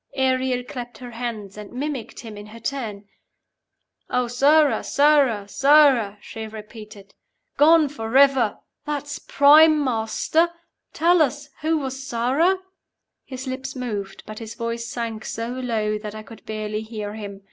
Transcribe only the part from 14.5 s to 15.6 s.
voice sank so